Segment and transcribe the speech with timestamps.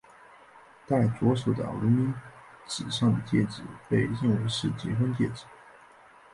[0.87, 2.11] 戴左手的无名
[2.65, 5.45] 指上的戒指被认为是结婚戒指。